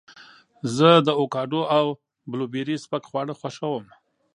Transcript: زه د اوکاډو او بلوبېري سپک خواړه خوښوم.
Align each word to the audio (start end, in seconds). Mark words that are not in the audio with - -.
زه 0.75 0.89
د 1.07 1.09
اوکاډو 1.19 1.61
او 1.77 1.85
بلوبېري 2.31 2.75
سپک 2.83 3.03
خواړه 3.09 3.33
خوښوم. 3.39 3.85